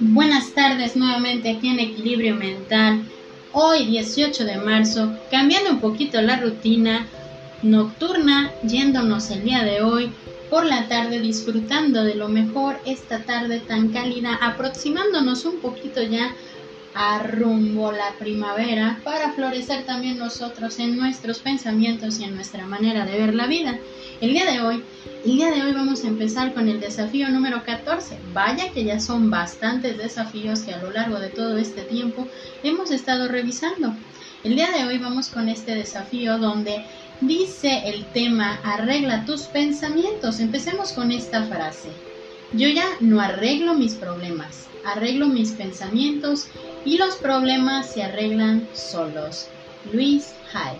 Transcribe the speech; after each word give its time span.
Buenas 0.00 0.52
tardes 0.54 0.96
nuevamente 0.96 1.50
aquí 1.50 1.68
en 1.68 1.80
Equilibrio 1.80 2.34
Mental. 2.34 3.02
Hoy 3.52 3.86
18 3.86 4.44
de 4.44 4.56
marzo, 4.58 5.16
cambiando 5.30 5.70
un 5.70 5.80
poquito 5.80 6.20
la 6.20 6.40
rutina 6.40 7.06
nocturna, 7.62 8.52
yéndonos 8.62 9.30
el 9.30 9.44
día 9.44 9.64
de 9.64 9.82
hoy 9.82 10.12
por 10.50 10.64
la 10.66 10.88
tarde 10.88 11.20
disfrutando 11.20 12.04
de 12.04 12.14
lo 12.14 12.28
mejor 12.28 12.78
esta 12.84 13.24
tarde 13.24 13.60
tan 13.60 13.88
cálida, 13.88 14.34
aproximándonos 14.34 15.44
un 15.44 15.60
poquito 15.60 16.02
ya 16.02 16.34
a 16.94 17.20
rumbo 17.20 17.90
la 17.92 18.12
primavera 18.18 19.00
para 19.04 19.32
florecer 19.32 19.84
también 19.84 20.18
nosotros 20.18 20.78
en 20.78 20.96
nuestros 20.96 21.38
pensamientos 21.38 22.20
y 22.20 22.24
en 22.24 22.34
nuestra 22.34 22.66
manera 22.66 23.06
de 23.06 23.18
ver 23.18 23.34
la 23.34 23.46
vida. 23.46 23.78
El 24.20 24.34
día 24.34 24.50
de 24.50 24.60
hoy, 24.60 24.82
el 25.24 25.36
día 25.36 25.50
de 25.50 25.62
hoy 25.62 25.72
vamos 25.72 26.04
a 26.04 26.08
empezar 26.08 26.52
con 26.54 26.68
el 26.68 26.80
desafío 26.80 27.28
número 27.28 27.64
14. 27.64 28.18
Vaya 28.32 28.70
que 28.72 28.84
ya 28.84 29.00
son 29.00 29.30
bastantes 29.30 29.96
desafíos 29.98 30.60
que 30.60 30.74
a 30.74 30.82
lo 30.82 30.90
largo 30.90 31.18
de 31.18 31.28
todo 31.28 31.56
este 31.56 31.82
tiempo 31.82 32.28
hemos 32.62 32.90
estado 32.90 33.28
revisando. 33.28 33.94
El 34.44 34.56
día 34.56 34.70
de 34.70 34.84
hoy 34.84 34.98
vamos 34.98 35.28
con 35.28 35.48
este 35.48 35.74
desafío 35.74 36.38
donde 36.38 36.84
dice 37.20 37.82
el 37.86 38.04
tema 38.06 38.60
arregla 38.64 39.24
tus 39.24 39.42
pensamientos. 39.42 40.40
Empecemos 40.40 40.92
con 40.92 41.10
esta 41.10 41.44
frase. 41.44 41.88
Yo 42.52 42.68
ya 42.68 42.84
no 43.00 43.20
arreglo 43.20 43.74
mis 43.74 43.94
problemas, 43.94 44.66
arreglo 44.84 45.26
mis 45.26 45.52
pensamientos 45.52 46.48
y 46.84 46.98
los 46.98 47.16
problemas 47.16 47.90
se 47.90 48.02
arreglan 48.02 48.68
solos. 48.72 49.48
Luis 49.92 50.34
Hay. 50.52 50.76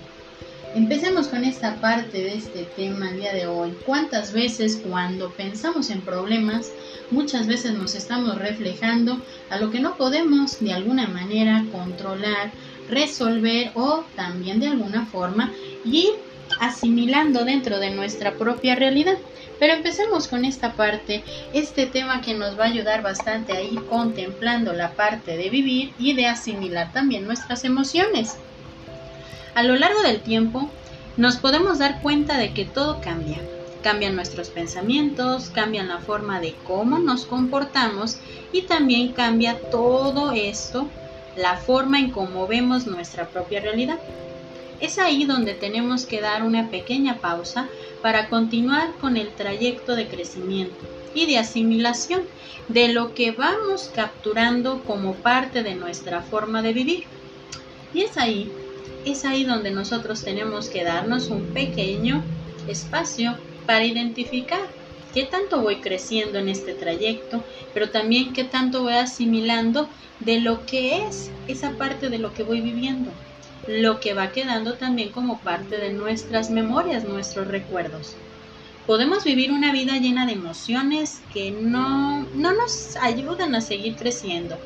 Empecemos 0.75 1.29
con 1.29 1.45
esta 1.45 1.77
parte 1.83 2.19
de 2.19 2.35
este 2.35 2.65
tema 2.77 3.11
el 3.11 3.19
día 3.19 3.35
de 3.35 3.47
hoy. 3.47 3.77
¿Cuántas 3.85 4.33
veces 4.33 4.81
cuando 4.83 5.31
pensamos 5.31 5.91
en 5.91 6.01
problemas, 6.01 6.73
muchas 7.11 7.47
veces 7.47 7.75
nos 7.75 7.95
estamos 7.95 8.39
reflejando 8.39 9.21
a 9.51 9.59
lo 9.59 9.71
que 9.71 9.81
no 9.81 9.97
podemos 9.97 10.61
de 10.61 10.73
alguna 10.73 11.07
manera 11.09 11.65
controlar, 11.71 12.53
resolver 12.89 13.71
o 13.75 14.05
también 14.17 14.61
de 14.61 14.69
alguna 14.69 15.05
forma 15.05 15.53
ir 15.85 16.15
asimilando 16.61 17.45
dentro 17.45 17.79
de 17.79 17.91
nuestra 17.91 18.33
propia 18.33 18.75
realidad? 18.75 19.19
Pero 19.59 19.75
empecemos 19.75 20.27
con 20.27 20.45
esta 20.45 20.73
parte, 20.73 21.23
este 21.53 21.87
tema 21.87 22.21
que 22.21 22.35
nos 22.35 22.59
va 22.59 22.65
a 22.65 22.69
ayudar 22.69 23.03
bastante 23.03 23.53
a 23.53 23.63
ir 23.63 23.85
contemplando 23.87 24.73
la 24.73 24.93
parte 24.93 25.37
de 25.37 25.51
vivir 25.51 25.93
y 25.99 26.15
de 26.15 26.27
asimilar 26.27 26.93
también 26.93 27.27
nuestras 27.27 27.65
emociones. 27.65 28.37
A 29.55 29.63
lo 29.63 29.77
largo 29.77 30.03
del 30.03 30.21
tiempo 30.21 30.69
nos 31.17 31.37
podemos 31.37 31.79
dar 31.79 32.01
cuenta 32.01 32.39
de 32.39 32.55
que 32.55 32.65
todo 32.65 33.01
cambia. 33.01 33.39
Cambian 33.83 34.17
nuestros 34.17 34.49
pensamientos, 34.49 35.51
cambian 35.51 35.89
la 35.89 35.99
forma 35.99 36.41
de 36.41 36.55
cómo 36.67 36.99
nos 36.99 37.27
comportamos 37.27 38.19
y 38.53 38.63
también 38.63 39.13
cambia 39.13 39.59
todo 39.71 40.33
esto, 40.33 40.89
la 41.37 41.57
forma 41.57 41.99
en 41.99 42.11
cómo 42.11 42.47
vemos 42.47 42.87
nuestra 42.87 43.27
propia 43.27 43.61
realidad. 43.61 43.99
Es 44.83 44.99
ahí 44.99 45.27
donde 45.27 45.55
tenemos 45.55 46.07
que 46.07 46.21
dar 46.21 46.43
una 46.43 46.69
pequeña 46.69 47.19
pausa 47.19 47.69
para 48.03 48.29
continuar 48.29 48.91
con 49.01 49.17
el 49.17 49.29
trayecto 49.29 49.95
de 49.95 50.09
crecimiento 50.09 50.75
y 51.15 51.27
de 51.27 51.39
asimilación 51.39 52.23
de 52.67 52.89
lo 52.89 53.15
que 53.15 53.31
vamos 53.31 53.93
capturando 53.95 54.83
como 54.83 55.15
parte 55.15 55.63
de 55.63 55.77
nuestra 55.77 56.21
forma 56.21 56.63
de 56.63 56.73
vivir. 56.73 57.05
Y 57.95 58.01
es 58.01 58.19
ahí, 58.19 58.51
es 59.07 59.25
ahí 59.25 59.45
donde 59.45 59.71
nosotros 59.71 60.25
tenemos 60.25 60.69
que 60.69 60.83
darnos 60.83 61.29
un 61.29 61.45
pequeño 61.55 62.21
espacio 62.67 63.37
para 63.67 63.85
identificar 63.85 64.67
qué 65.15 65.23
tanto 65.23 65.61
voy 65.61 65.77
creciendo 65.77 66.41
en 66.41 66.49
este 66.49 66.75
trayecto, 66.75 67.45
pero 67.73 67.91
también 67.91 68.33
qué 68.33 68.43
tanto 68.43 68.83
voy 68.83 68.95
asimilando 68.95 69.89
de 70.19 70.41
lo 70.41 70.67
que 70.67 71.07
es 71.07 71.31
esa 71.47 71.71
parte 71.79 72.09
de 72.09 72.19
lo 72.19 72.35
que 72.35 72.43
voy 72.43 72.61
viviendo 72.61 73.13
lo 73.67 74.01
que 74.01 74.15
va 74.15 74.33
quedando 74.33 74.75
también 74.75 75.11
como 75.13 75.41
parte 75.41 75.79
de 75.79 75.93
nuestras 75.93 76.51
memorias, 76.51 77.05
nuestros 77.05 77.49
recuerdos. 77.49 78.17
Podemos 78.87 79.23
vivir 79.23 79.53
una 79.53 79.73
vida 79.73 79.99
llena 79.99 80.27
de 80.27 80.33
emociones 80.33 81.23
que 81.33 81.53
no, 81.53 82.27
no 82.35 82.53
nos 82.53 82.97
ayudan 83.01 83.55
a 83.55 83.61
seguir 83.61 83.97
creciendo. 83.97 84.59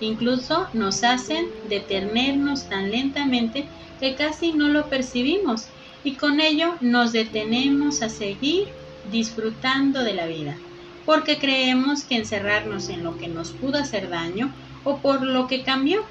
Incluso 0.00 0.68
nos 0.72 1.02
hacen 1.02 1.46
detenernos 1.68 2.68
tan 2.68 2.90
lentamente 2.90 3.68
que 3.98 4.14
casi 4.14 4.52
no 4.52 4.68
lo 4.68 4.88
percibimos 4.88 5.72
y 6.04 6.16
con 6.16 6.38
ello 6.40 6.76
nos 6.80 7.12
detenemos 7.12 8.02
a 8.02 8.08
seguir 8.08 8.68
disfrutando 9.10 10.04
de 10.04 10.14
la 10.14 10.26
vida, 10.26 10.62
porque 11.04 11.38
creemos 11.38 12.04
que 12.04 12.16
encerrarnos 12.16 12.88
en 12.88 13.02
lo 13.02 13.16
que 13.16 13.28
nos 13.28 13.52
pudo 13.52 13.78
hacer 13.78 14.08
daño 14.08 14.54
o 14.84 15.00
por 15.00 15.22
lo 15.22 15.48
que 15.48 15.64
cambió 15.64 16.04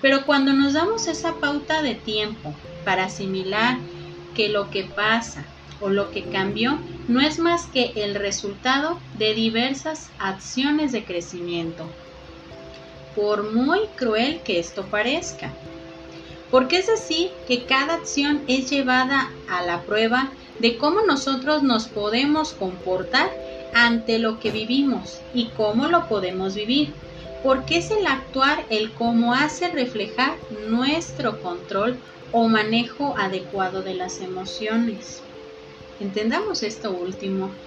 pero 0.00 0.24
cuando 0.24 0.52
nos 0.52 0.74
damos 0.74 1.06
esa 1.06 1.34
pauta 1.34 1.82
de 1.82 1.94
tiempo 1.94 2.54
para 2.84 3.04
asimilar 3.04 3.78
que 4.34 4.48
lo 4.48 4.70
que 4.70 4.84
pasa 4.84 5.44
o 5.80 5.88
lo 5.88 6.10
que 6.10 6.24
cambió 6.24 6.78
no 7.08 7.20
es 7.20 7.38
más 7.38 7.66
que 7.66 7.92
el 7.96 8.14
resultado 8.14 8.98
de 9.16 9.34
diversas 9.34 10.10
acciones 10.18 10.92
de 10.92 11.04
crecimiento, 11.04 11.86
por 13.14 13.52
muy 13.52 13.80
cruel 13.96 14.40
que 14.44 14.58
esto 14.58 14.86
parezca. 14.86 15.50
Porque 16.50 16.78
es 16.78 16.88
así 16.88 17.30
que 17.46 17.64
cada 17.64 17.94
acción 17.94 18.42
es 18.48 18.70
llevada 18.70 19.30
a 19.50 19.62
la 19.62 19.82
prueba 19.82 20.30
de 20.58 20.76
cómo 20.78 21.02
nosotros 21.02 21.62
nos 21.62 21.88
podemos 21.88 22.52
comportar 22.52 23.30
ante 23.74 24.18
lo 24.18 24.40
que 24.40 24.50
vivimos 24.50 25.20
y 25.34 25.48
cómo 25.56 25.88
lo 25.88 26.08
podemos 26.08 26.54
vivir 26.54 26.92
porque 27.40 27.78
es 27.78 27.90
el 27.90 28.06
actuar 28.06 28.66
el 28.70 28.94
cómo 28.94 29.34
hace 29.34 29.68
reflejar 29.70 30.42
nuestro 30.48 31.40
control 31.40 32.02
o 32.30 32.48
manejo 32.48 33.16
adecuado 33.18 33.82
de 33.82 33.94
las 33.94 34.20
emociones. 34.20 35.28
Entendamos 35.98 36.62
esto 36.62 36.96
último, 36.96 37.60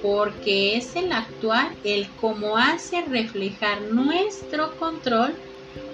porque 0.00 0.76
es 0.76 0.94
el 0.96 1.12
actuar 1.12 1.78
el 1.82 2.14
cómo 2.14 2.56
hace 2.56 3.02
reflejar 3.04 3.82
nuestro 3.82 4.76
control 4.76 5.42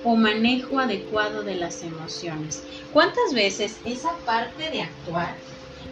o 0.03 0.17
manejo 0.17 0.79
adecuado 0.79 1.43
de 1.45 1.57
las 1.57 1.83
emociones. 1.83 2.67
¿Cuántas 2.91 3.33
veces 3.35 3.81
esa 3.85 4.23
parte 4.25 4.71
de 4.71 4.83
actuar 4.83 5.43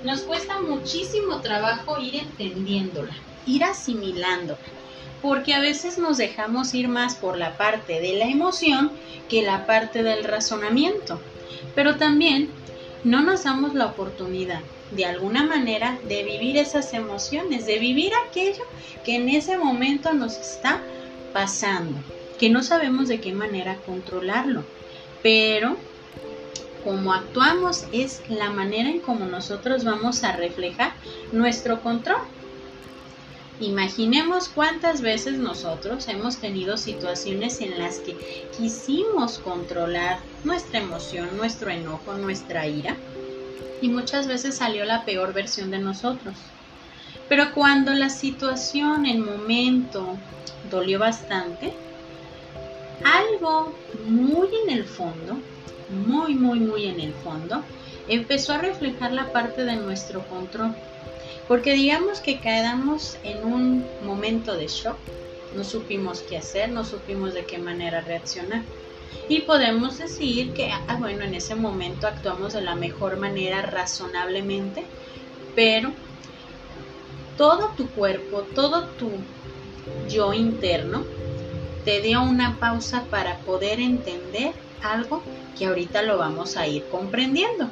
nos 0.02 0.24
cuesta 0.24 0.60
muchísimo 0.60 1.40
trabajo 1.40 1.98
ir 1.98 2.16
entendiéndola, 2.16 3.16
ir 3.44 3.64
asimilándola? 3.64 4.81
Porque 5.22 5.54
a 5.54 5.60
veces 5.60 5.98
nos 5.98 6.18
dejamos 6.18 6.74
ir 6.74 6.88
más 6.88 7.14
por 7.14 7.38
la 7.38 7.56
parte 7.56 8.00
de 8.00 8.14
la 8.14 8.26
emoción 8.26 8.90
que 9.28 9.42
la 9.42 9.66
parte 9.66 10.02
del 10.02 10.24
razonamiento. 10.24 11.20
Pero 11.74 11.96
también 11.96 12.50
no 13.04 13.22
nos 13.22 13.44
damos 13.44 13.74
la 13.74 13.86
oportunidad 13.86 14.60
de 14.90 15.06
alguna 15.06 15.44
manera 15.44 15.98
de 16.06 16.22
vivir 16.22 16.56
esas 16.56 16.92
emociones, 16.92 17.66
de 17.66 17.78
vivir 17.78 18.12
aquello 18.28 18.64
que 19.04 19.16
en 19.16 19.28
ese 19.28 19.56
momento 19.56 20.12
nos 20.12 20.36
está 20.36 20.82
pasando, 21.32 21.98
que 22.38 22.50
no 22.50 22.62
sabemos 22.62 23.08
de 23.08 23.20
qué 23.20 23.32
manera 23.32 23.78
controlarlo. 23.86 24.64
Pero 25.22 25.76
como 26.84 27.12
actuamos 27.12 27.86
es 27.92 28.22
la 28.28 28.50
manera 28.50 28.90
en 28.90 29.00
cómo 29.00 29.24
nosotros 29.26 29.84
vamos 29.84 30.24
a 30.24 30.32
reflejar 30.32 30.92
nuestro 31.30 31.80
control. 31.80 32.20
Imaginemos 33.60 34.48
cuántas 34.48 35.02
veces 35.02 35.38
nosotros 35.38 36.08
hemos 36.08 36.38
tenido 36.38 36.76
situaciones 36.76 37.60
en 37.60 37.78
las 37.78 37.98
que 37.98 38.48
quisimos 38.56 39.38
controlar 39.38 40.18
nuestra 40.44 40.80
emoción, 40.80 41.36
nuestro 41.36 41.70
enojo, 41.70 42.14
nuestra 42.14 42.66
ira 42.66 42.96
y 43.80 43.88
muchas 43.88 44.26
veces 44.26 44.56
salió 44.56 44.84
la 44.84 45.04
peor 45.04 45.32
versión 45.32 45.70
de 45.70 45.78
nosotros. 45.78 46.34
Pero 47.28 47.52
cuando 47.54 47.92
la 47.92 48.08
situación, 48.08 49.06
el 49.06 49.18
momento 49.18 50.16
dolió 50.70 50.98
bastante, 50.98 51.72
algo 53.04 53.74
muy 54.06 54.48
en 54.64 54.78
el 54.78 54.84
fondo, 54.84 55.36
muy, 56.06 56.34
muy, 56.34 56.60
muy 56.60 56.86
en 56.86 57.00
el 57.00 57.12
fondo, 57.12 57.62
empezó 58.08 58.54
a 58.54 58.58
reflejar 58.58 59.12
la 59.12 59.32
parte 59.32 59.64
de 59.64 59.76
nuestro 59.76 60.20
control 60.28 60.74
porque 61.48 61.72
digamos 61.72 62.20
que 62.20 62.40
quedamos 62.40 63.16
en 63.24 63.44
un 63.44 63.84
momento 64.04 64.56
de 64.56 64.68
shock, 64.68 64.96
no 65.56 65.64
supimos 65.64 66.22
qué 66.22 66.38
hacer, 66.38 66.70
no 66.70 66.84
supimos 66.84 67.34
de 67.34 67.44
qué 67.44 67.58
manera 67.58 68.00
reaccionar. 68.00 68.62
Y 69.28 69.42
podemos 69.42 69.98
decir 69.98 70.52
que, 70.52 70.70
ah, 70.70 70.96
bueno, 70.98 71.24
en 71.24 71.34
ese 71.34 71.54
momento 71.54 72.06
actuamos 72.06 72.54
de 72.54 72.62
la 72.62 72.74
mejor 72.74 73.18
manera 73.18 73.62
razonablemente, 73.62 74.84
pero 75.54 75.92
todo 77.36 77.70
tu 77.76 77.88
cuerpo, 77.88 78.42
todo 78.54 78.84
tu 78.98 79.10
yo 80.08 80.32
interno 80.32 81.04
te 81.84 82.00
dio 82.00 82.22
una 82.22 82.58
pausa 82.58 83.04
para 83.10 83.38
poder 83.38 83.80
entender 83.80 84.52
algo 84.82 85.22
que 85.58 85.66
ahorita 85.66 86.02
lo 86.02 86.18
vamos 86.18 86.56
a 86.56 86.66
ir 86.66 86.84
comprendiendo. 86.90 87.68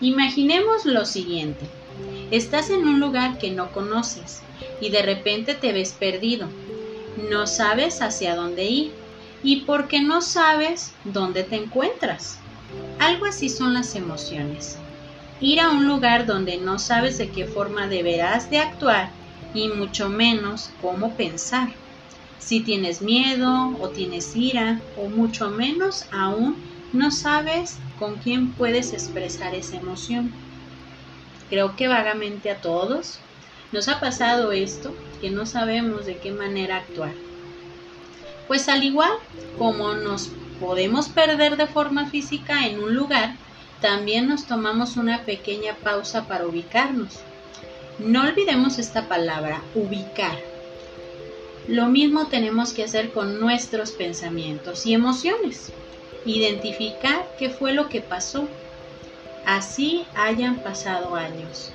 Imaginemos 0.00 0.84
lo 0.84 1.06
siguiente. 1.06 1.66
Estás 2.30 2.70
en 2.70 2.86
un 2.86 3.00
lugar 3.00 3.38
que 3.38 3.50
no 3.52 3.72
conoces 3.72 4.44
y 4.80 4.90
de 4.90 5.02
repente 5.02 5.54
te 5.54 5.72
ves 5.72 5.94
perdido. 5.94 6.52
No 7.16 7.46
sabes 7.46 8.02
hacia 8.02 8.34
dónde 8.34 8.64
ir 8.66 8.94
y 9.42 9.64
porque 9.64 10.00
no 10.02 10.20
sabes 10.20 10.98
dónde 11.04 11.44
te 11.44 11.56
encuentras. 11.56 12.42
Algo 12.98 13.26
así 13.26 13.48
son 13.48 13.74
las 13.74 13.94
emociones. 13.94 14.78
Ir 15.38 15.60
a 15.60 15.70
un 15.70 15.86
lugar 15.86 16.26
donde 16.26 16.58
no 16.58 16.78
sabes 16.78 17.18
de 17.18 17.30
qué 17.30 17.46
forma 17.46 17.88
deberás 17.88 18.50
de 18.50 18.58
actuar 18.58 19.14
y 19.52 19.68
mucho 19.68 20.08
menos 20.08 20.74
cómo 20.78 21.16
pensar. 21.16 21.68
Si 22.38 22.64
tienes 22.64 23.02
miedo 23.02 23.76
o 23.78 23.90
tienes 23.90 24.34
ira 24.34 24.84
o 24.94 25.08
mucho 25.08 25.50
menos 25.50 26.04
aún 26.10 26.62
no 26.92 27.10
sabes 27.10 27.80
con 27.94 28.18
quién 28.18 28.54
puedes 28.54 28.92
expresar 28.92 29.54
esa 29.54 29.76
emoción. 29.76 30.45
Creo 31.48 31.76
que 31.76 31.88
vagamente 31.88 32.50
a 32.50 32.60
todos 32.60 33.18
nos 33.72 33.88
ha 33.88 34.00
pasado 34.00 34.52
esto, 34.52 34.94
que 35.20 35.30
no 35.30 35.46
sabemos 35.46 36.06
de 36.06 36.18
qué 36.18 36.30
manera 36.30 36.76
actuar. 36.76 37.12
Pues 38.48 38.68
al 38.68 38.84
igual 38.84 39.12
como 39.58 39.94
nos 39.94 40.30
podemos 40.60 41.08
perder 41.08 41.56
de 41.56 41.66
forma 41.66 42.06
física 42.06 42.66
en 42.66 42.82
un 42.82 42.94
lugar, 42.94 43.34
también 43.80 44.28
nos 44.28 44.46
tomamos 44.46 44.96
una 44.96 45.24
pequeña 45.24 45.74
pausa 45.74 46.26
para 46.26 46.46
ubicarnos. 46.46 47.20
No 47.98 48.22
olvidemos 48.22 48.78
esta 48.78 49.08
palabra, 49.08 49.62
ubicar. 49.74 50.38
Lo 51.68 51.86
mismo 51.86 52.26
tenemos 52.26 52.72
que 52.72 52.84
hacer 52.84 53.10
con 53.10 53.40
nuestros 53.40 53.90
pensamientos 53.90 54.86
y 54.86 54.94
emociones. 54.94 55.72
Identificar 56.24 57.26
qué 57.38 57.50
fue 57.50 57.72
lo 57.72 57.88
que 57.88 58.00
pasó. 58.00 58.48
Así 59.46 60.04
hayan 60.16 60.56
pasado 60.56 61.14
años. 61.14 61.70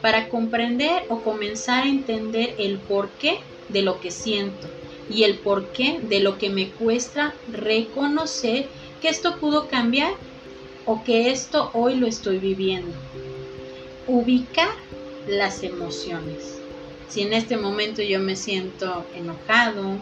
Para 0.00 0.30
comprender 0.30 1.04
o 1.10 1.20
comenzar 1.20 1.84
a 1.84 1.88
entender 1.88 2.54
el 2.58 2.78
porqué 2.78 3.40
de 3.68 3.82
lo 3.82 4.00
que 4.00 4.10
siento 4.10 4.66
y 5.10 5.24
el 5.24 5.34
porqué 5.34 6.00
de 6.02 6.20
lo 6.20 6.38
que 6.38 6.48
me 6.48 6.70
cuesta 6.70 7.34
reconocer 7.52 8.68
que 9.02 9.08
esto 9.08 9.36
pudo 9.38 9.68
cambiar 9.68 10.14
o 10.86 11.04
que 11.04 11.30
esto 11.30 11.70
hoy 11.74 11.96
lo 11.96 12.06
estoy 12.06 12.38
viviendo. 12.38 12.96
Ubicar 14.06 14.70
las 15.28 15.62
emociones. 15.62 16.58
Si 17.10 17.20
en 17.20 17.34
este 17.34 17.58
momento 17.58 18.00
yo 18.00 18.18
me 18.20 18.34
siento 18.34 19.04
enojado, 19.14 19.98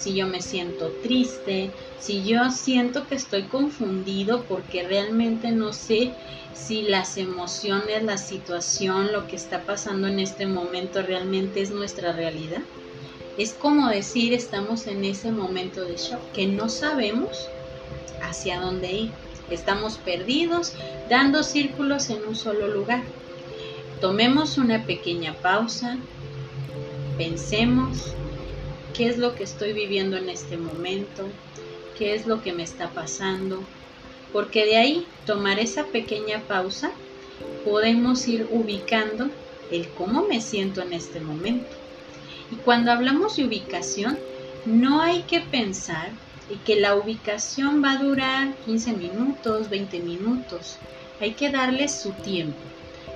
si 0.00 0.14
yo 0.14 0.26
me 0.26 0.40
siento 0.40 0.90
triste, 1.02 1.70
si 1.98 2.24
yo 2.24 2.50
siento 2.50 3.06
que 3.06 3.14
estoy 3.14 3.42
confundido 3.44 4.44
porque 4.44 4.82
realmente 4.82 5.50
no 5.50 5.74
sé 5.74 6.12
si 6.54 6.82
las 6.82 7.18
emociones, 7.18 8.02
la 8.02 8.16
situación, 8.16 9.12
lo 9.12 9.26
que 9.26 9.36
está 9.36 9.64
pasando 9.64 10.08
en 10.08 10.18
este 10.18 10.46
momento 10.46 11.02
realmente 11.02 11.60
es 11.60 11.70
nuestra 11.70 12.12
realidad. 12.12 12.62
Es 13.36 13.52
como 13.52 13.88
decir, 13.88 14.32
estamos 14.32 14.86
en 14.86 15.04
ese 15.04 15.32
momento 15.32 15.84
de 15.84 15.96
shock, 15.96 16.20
que 16.32 16.46
no 16.46 16.70
sabemos 16.70 17.48
hacia 18.22 18.58
dónde 18.58 18.92
ir. 18.92 19.10
Estamos 19.50 19.98
perdidos, 19.98 20.72
dando 21.10 21.42
círculos 21.42 22.08
en 22.08 22.26
un 22.26 22.36
solo 22.36 22.68
lugar. 22.68 23.02
Tomemos 24.00 24.56
una 24.56 24.86
pequeña 24.86 25.34
pausa, 25.34 25.98
pensemos 27.18 28.14
qué 28.96 29.08
es 29.08 29.18
lo 29.18 29.34
que 29.34 29.44
estoy 29.44 29.72
viviendo 29.72 30.16
en 30.16 30.28
este 30.28 30.56
momento, 30.56 31.28
qué 31.98 32.14
es 32.14 32.26
lo 32.26 32.42
que 32.42 32.52
me 32.52 32.62
está 32.62 32.90
pasando, 32.90 33.62
porque 34.32 34.64
de 34.64 34.76
ahí 34.76 35.06
tomar 35.26 35.58
esa 35.58 35.84
pequeña 35.86 36.40
pausa 36.46 36.92
podemos 37.64 38.26
ir 38.28 38.48
ubicando 38.50 39.28
el 39.70 39.88
cómo 39.88 40.26
me 40.26 40.40
siento 40.40 40.82
en 40.82 40.92
este 40.92 41.20
momento. 41.20 41.70
Y 42.50 42.56
cuando 42.56 42.90
hablamos 42.90 43.36
de 43.36 43.44
ubicación, 43.44 44.18
no 44.66 45.00
hay 45.00 45.22
que 45.22 45.40
pensar 45.40 46.10
que 46.58 46.80
la 46.80 46.94
ubicación 46.94 47.82
va 47.82 47.92
a 47.92 48.02
durar 48.02 48.54
15 48.66 48.92
minutos, 48.94 49.70
20 49.70 50.00
minutos. 50.00 50.78
Hay 51.20 51.32
que 51.32 51.50
darle 51.50 51.88
su 51.88 52.10
tiempo, 52.12 52.58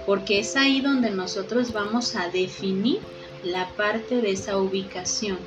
porque 0.07 0.39
es 0.39 0.57
ahí 0.57 0.81
donde 0.81 1.11
nosotros 1.11 1.73
vamos 1.73 2.15
a 2.17 2.29
definir 2.29 3.01
la 3.43 3.69
parte 3.71 4.21
de 4.21 4.31
esa 4.31 4.59
ubicación, 4.59 5.39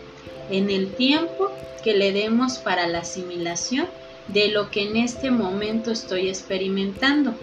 en 0.50 0.70
el 0.70 0.94
tiempo 0.94 1.52
que 1.84 1.96
le 1.96 2.12
demos 2.12 2.58
para 2.58 2.88
la 2.88 3.00
asimilación 3.00 3.88
de 4.28 4.50
lo 4.50 4.70
que 4.72 4.84
en 4.84 4.98
este 4.98 5.32
momento 5.32 5.92
estoy 5.92 6.28
experimentando. 6.28 7.34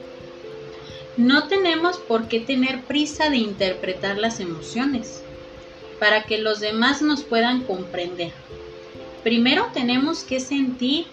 No 1.16 1.48
tenemos 1.48 1.98
por 1.98 2.28
qué 2.28 2.40
tener 2.40 2.82
prisa 2.82 3.30
de 3.30 3.36
interpretar 3.36 4.18
las 4.18 4.40
emociones 4.40 5.22
para 6.00 6.24
que 6.24 6.38
los 6.38 6.60
demás 6.60 7.02
nos 7.02 7.22
puedan 7.22 7.62
comprender. 7.62 8.32
Primero 9.22 9.70
tenemos 9.72 10.24
que 10.24 10.40
sentir 10.40 11.06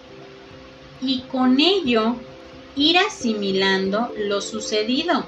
y 1.00 1.20
con 1.22 1.60
ello 1.60 2.16
ir 2.76 2.98
asimilando 2.98 4.12
lo 4.16 4.40
sucedido. 4.40 5.24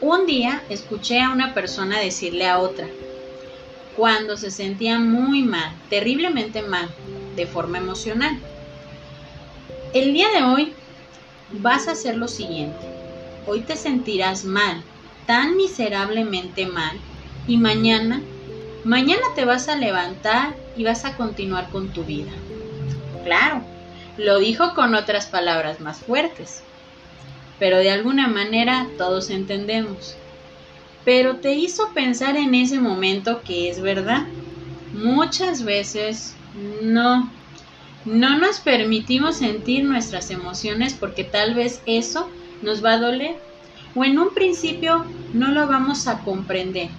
Un 0.00 0.24
día 0.24 0.62
escuché 0.70 1.20
a 1.20 1.30
una 1.30 1.52
persona 1.52 1.98
decirle 1.98 2.46
a 2.46 2.58
otra, 2.58 2.88
cuando 4.00 4.38
se 4.38 4.50
sentía 4.50 4.98
muy 4.98 5.42
mal, 5.42 5.74
terriblemente 5.90 6.62
mal, 6.62 6.88
de 7.36 7.46
forma 7.46 7.76
emocional. 7.76 8.40
El 9.92 10.14
día 10.14 10.28
de 10.34 10.42
hoy 10.42 10.72
vas 11.60 11.86
a 11.86 11.90
hacer 11.90 12.16
lo 12.16 12.26
siguiente. 12.26 12.78
Hoy 13.46 13.60
te 13.60 13.76
sentirás 13.76 14.46
mal, 14.46 14.82
tan 15.26 15.54
miserablemente 15.54 16.66
mal, 16.66 16.96
y 17.46 17.58
mañana, 17.58 18.22
mañana 18.84 19.20
te 19.36 19.44
vas 19.44 19.68
a 19.68 19.76
levantar 19.76 20.54
y 20.78 20.84
vas 20.84 21.04
a 21.04 21.18
continuar 21.18 21.68
con 21.68 21.92
tu 21.92 22.02
vida. 22.02 22.32
Claro, 23.22 23.60
lo 24.16 24.38
dijo 24.38 24.72
con 24.74 24.94
otras 24.94 25.26
palabras 25.26 25.78
más 25.78 25.98
fuertes, 25.98 26.62
pero 27.58 27.76
de 27.76 27.90
alguna 27.90 28.28
manera 28.28 28.86
todos 28.96 29.28
entendemos. 29.28 30.14
Pero 31.04 31.36
te 31.36 31.54
hizo 31.54 31.92
pensar 31.94 32.36
en 32.36 32.54
ese 32.54 32.78
momento 32.80 33.42
que 33.42 33.70
es 33.70 33.80
verdad. 33.80 34.26
Muchas 34.92 35.64
veces 35.64 36.34
no, 36.82 37.30
no 38.04 38.38
nos 38.38 38.60
permitimos 38.60 39.36
sentir 39.36 39.84
nuestras 39.84 40.30
emociones 40.30 40.94
porque 40.94 41.24
tal 41.24 41.54
vez 41.54 41.80
eso 41.86 42.28
nos 42.62 42.84
va 42.84 42.94
a 42.94 42.98
doler 42.98 43.36
o 43.94 44.04
en 44.04 44.18
un 44.18 44.34
principio 44.34 45.04
no 45.32 45.50
lo 45.52 45.66
vamos 45.66 46.06
a 46.06 46.18
comprender 46.20 46.90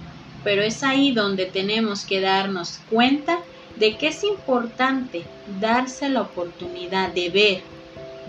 pero 0.44 0.62
es 0.62 0.82
ahí 0.82 1.12
donde 1.12 1.46
tenemos 1.46 2.04
que 2.04 2.20
darnos 2.20 2.80
cuenta 2.90 3.38
de 3.76 3.96
que 3.96 4.08
es 4.08 4.24
importante 4.24 5.22
darse 5.60 6.08
la 6.08 6.22
oportunidad 6.22 7.12
de 7.12 7.30
ver, 7.30 7.62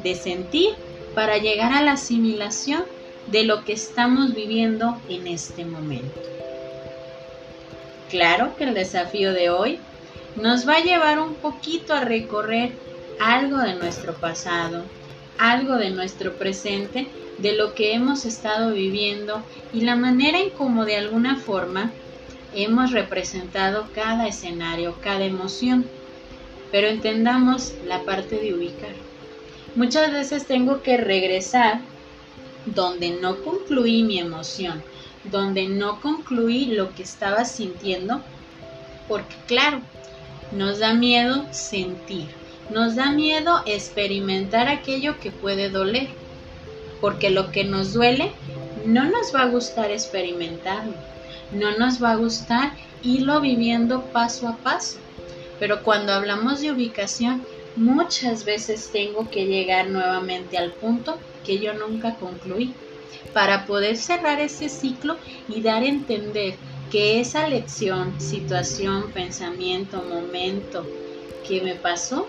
de 0.03 0.15
sentir, 0.15 0.69
para 1.15 1.37
llegar 1.37 1.73
a 1.73 1.81
la 1.81 1.93
asimilación 1.93 2.83
de 3.27 3.43
lo 3.43 3.63
que 3.63 3.73
estamos 3.73 4.33
viviendo 4.33 4.99
en 5.09 5.27
este 5.27 5.65
momento. 5.65 6.21
Claro 8.09 8.55
que 8.57 8.65
el 8.65 8.73
desafío 8.73 9.33
de 9.33 9.49
hoy 9.49 9.79
nos 10.35 10.67
va 10.67 10.75
a 10.75 10.83
llevar 10.83 11.19
un 11.19 11.35
poquito 11.35 11.93
a 11.93 12.01
recorrer 12.01 12.71
algo 13.19 13.57
de 13.57 13.75
nuestro 13.75 14.13
pasado, 14.13 14.83
algo 15.37 15.75
de 15.75 15.89
nuestro 15.89 16.33
presente, 16.33 17.07
de 17.37 17.53
lo 17.53 17.73
que 17.73 17.93
hemos 17.93 18.25
estado 18.25 18.71
viviendo 18.73 19.41
y 19.73 19.81
la 19.81 19.95
manera 19.95 20.39
en 20.39 20.51
cómo 20.51 20.85
de 20.85 20.97
alguna 20.97 21.37
forma 21.37 21.91
hemos 22.55 22.91
representado 22.91 23.87
cada 23.95 24.27
escenario, 24.27 24.95
cada 25.01 25.25
emoción, 25.25 25.85
pero 26.71 26.87
entendamos 26.87 27.73
la 27.87 28.03
parte 28.03 28.37
de 28.37 28.53
ubicar. 28.53 28.93
Muchas 29.75 30.11
veces 30.11 30.45
tengo 30.45 30.83
que 30.83 30.97
regresar 30.97 31.81
donde 32.65 33.11
no 33.21 33.41
concluí 33.43 34.03
mi 34.03 34.19
emoción, 34.19 34.81
donde 35.31 35.67
no 35.67 36.01
concluí 36.01 36.65
lo 36.65 36.93
que 36.93 37.03
estaba 37.03 37.45
sintiendo, 37.45 38.21
porque 39.07 39.35
claro, 39.47 39.81
nos 40.51 40.79
da 40.79 40.93
miedo 40.93 41.45
sentir, 41.51 42.27
nos 42.69 42.95
da 42.95 43.11
miedo 43.11 43.61
experimentar 43.65 44.67
aquello 44.67 45.19
que 45.19 45.31
puede 45.31 45.69
doler, 45.69 46.07
porque 47.01 47.29
lo 47.29 47.51
que 47.51 47.63
nos 47.63 47.93
duele 47.93 48.31
no 48.85 49.05
nos 49.05 49.33
va 49.33 49.43
a 49.43 49.47
gustar 49.47 49.91
experimentarlo 49.91 50.93
no 51.53 51.77
nos 51.77 52.01
va 52.01 52.11
a 52.11 52.15
gustar 52.15 52.73
irlo 53.03 53.39
viviendo 53.41 54.01
paso 54.05 54.47
a 54.47 54.57
paso. 54.57 54.97
Pero 55.59 55.83
cuando 55.83 56.13
hablamos 56.13 56.61
de 56.61 56.71
ubicación, 56.71 57.43
muchas 57.75 58.43
veces 58.43 58.89
tengo 58.91 59.29
que 59.29 59.45
llegar 59.45 59.89
nuevamente 59.89 60.57
al 60.57 60.71
punto 60.71 61.17
que 61.43 61.59
yo 61.59 61.73
nunca 61.73 62.15
concluí 62.15 62.73
para 63.33 63.65
poder 63.65 63.97
cerrar 63.97 64.39
ese 64.39 64.69
ciclo 64.69 65.17
y 65.47 65.61
dar 65.61 65.83
a 65.83 65.87
entender 65.87 66.55
que 66.91 67.19
esa 67.19 67.47
lección, 67.47 68.19
situación, 68.21 69.11
pensamiento, 69.13 70.03
momento 70.03 70.85
que 71.47 71.61
me 71.61 71.75
pasó, 71.75 72.27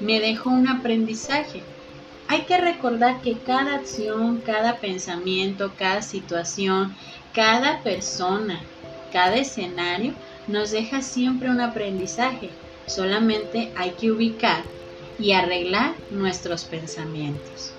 me 0.00 0.20
dejó 0.20 0.50
un 0.50 0.68
aprendizaje. 0.68 1.62
Hay 2.28 2.42
que 2.42 2.56
recordar 2.58 3.20
que 3.22 3.34
cada 3.38 3.76
acción, 3.76 4.40
cada 4.40 4.80
pensamiento, 4.80 5.72
cada 5.78 6.02
situación, 6.02 6.94
cada 7.34 7.82
persona, 7.82 8.60
cada 9.12 9.36
escenario 9.36 10.14
nos 10.48 10.70
deja 10.70 11.02
siempre 11.02 11.50
un 11.50 11.60
aprendizaje. 11.60 12.50
Solamente 12.86 13.70
hay 13.76 13.90
que 13.92 14.10
ubicar 14.10 14.64
y 15.18 15.32
arreglar 15.32 15.94
nuestros 16.10 16.64
pensamientos. 16.64 17.75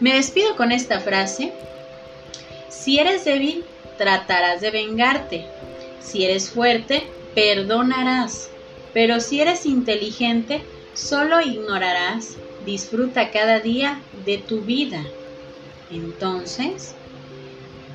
Me 0.00 0.14
despido 0.14 0.56
con 0.56 0.72
esta 0.72 1.00
frase. 1.00 1.52
Si 2.68 2.98
eres 2.98 3.24
débil, 3.24 3.64
tratarás 3.98 4.60
de 4.60 4.70
vengarte. 4.70 5.46
Si 6.00 6.24
eres 6.24 6.50
fuerte, 6.50 7.04
perdonarás. 7.34 8.50
Pero 8.92 9.20
si 9.20 9.40
eres 9.40 9.66
inteligente, 9.66 10.62
solo 10.94 11.40
ignorarás. 11.40 12.36
Disfruta 12.64 13.30
cada 13.30 13.60
día 13.60 14.00
de 14.24 14.38
tu 14.38 14.62
vida. 14.62 15.04
Entonces, 15.90 16.94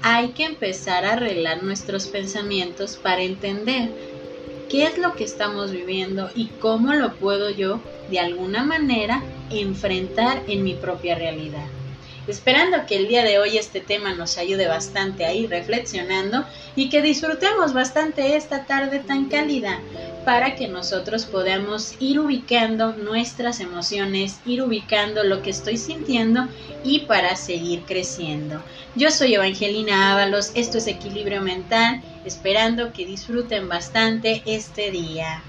hay 0.02 0.30
que 0.30 0.46
empezar 0.46 1.06
a 1.06 1.14
arreglar 1.14 1.64
nuestros 1.64 2.08
pensamientos 2.08 2.98
para 2.98 3.22
entender 3.22 3.90
qué 4.70 4.84
es 4.84 4.98
lo 4.98 5.16
que 5.16 5.24
estamos 5.24 5.72
viviendo 5.72 6.30
y 6.36 6.48
cómo 6.60 6.94
lo 6.94 7.16
puedo 7.16 7.50
yo, 7.50 7.82
de 8.10 8.20
alguna 8.20 8.64
manera, 8.64 9.22
enfrentar 9.52 10.44
en 10.48 10.64
mi 10.64 10.74
propia 10.74 11.16
realidad. 11.16 11.66
Esperando 12.28 12.86
que 12.86 12.96
el 12.96 13.08
día 13.08 13.24
de 13.24 13.40
hoy 13.40 13.58
este 13.58 13.82
tema 13.82 14.14
nos 14.14 14.38
ayude 14.38 14.68
bastante 14.68 15.26
a 15.26 15.34
ir 15.34 15.50
reflexionando 15.50 16.46
y 16.76 16.90
que 16.90 17.02
disfrutemos 17.02 17.74
bastante 17.74 18.36
esta 18.36 18.66
tarde 18.66 19.00
tan 19.00 19.30
cálida 19.30 19.80
para 20.26 20.56
que 20.56 20.68
nosotros 20.68 21.26
podamos 21.26 21.96
ir 22.00 22.20
ubicando 22.20 22.94
nuestras 22.94 23.60
emociones, 23.60 24.40
ir 24.46 24.62
ubicando 24.62 25.24
lo 25.24 25.42
que 25.42 25.50
estoy 25.50 25.78
sintiendo 25.78 26.48
y 26.84 27.00
para 27.00 27.36
seguir 27.36 27.82
creciendo. 27.88 28.62
Yo 28.96 29.10
soy 29.10 29.34
Evangelina 29.34 30.12
Ábalos, 30.12 30.52
esto 30.54 30.78
es 30.78 30.86
Equilibrio 30.86 31.42
Mental, 31.42 32.04
esperando 32.26 32.94
que 32.94 33.08
disfruten 33.08 33.68
bastante 33.68 34.44
este 34.46 34.92
día. 34.92 35.42